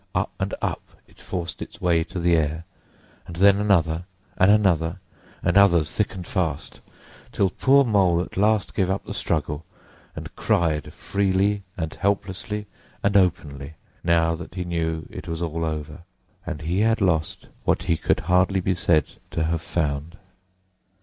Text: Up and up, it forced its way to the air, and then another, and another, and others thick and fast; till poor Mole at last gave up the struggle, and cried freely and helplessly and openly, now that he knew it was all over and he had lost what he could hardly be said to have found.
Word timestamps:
Up 0.15 0.31
and 0.39 0.55
up, 0.63 0.81
it 1.07 1.21
forced 1.21 1.61
its 1.61 1.79
way 1.79 2.03
to 2.05 2.19
the 2.19 2.35
air, 2.35 2.63
and 3.27 3.35
then 3.35 3.57
another, 3.59 4.05
and 4.35 4.49
another, 4.49 4.97
and 5.43 5.55
others 5.57 5.91
thick 5.91 6.15
and 6.15 6.25
fast; 6.25 6.81
till 7.31 7.51
poor 7.51 7.83
Mole 7.83 8.19
at 8.19 8.35
last 8.35 8.73
gave 8.73 8.89
up 8.89 9.05
the 9.05 9.13
struggle, 9.13 9.63
and 10.15 10.35
cried 10.35 10.91
freely 10.91 11.61
and 11.77 11.93
helplessly 11.93 12.65
and 13.03 13.15
openly, 13.15 13.75
now 14.03 14.33
that 14.33 14.55
he 14.55 14.63
knew 14.63 15.05
it 15.11 15.27
was 15.27 15.39
all 15.39 15.63
over 15.63 16.01
and 16.47 16.63
he 16.63 16.79
had 16.79 16.99
lost 16.99 17.45
what 17.63 17.83
he 17.83 17.95
could 17.95 18.21
hardly 18.21 18.59
be 18.59 18.73
said 18.73 19.05
to 19.29 19.43
have 19.43 19.61
found. 19.61 20.17